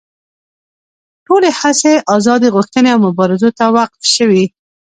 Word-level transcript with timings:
ټولې 1.25 1.49
هڅې 1.59 1.93
ازادي 2.15 2.47
غوښتنې 2.55 2.89
او 2.95 2.99
مبارزو 3.07 3.49
ته 3.57 3.65
وقف 3.75 4.03
شوې. 4.15 4.43